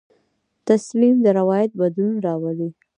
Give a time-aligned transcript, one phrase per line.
[0.67, 2.69] تسلیم د روایت بدلون راولي.